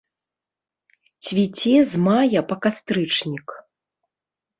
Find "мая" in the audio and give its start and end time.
2.05-2.41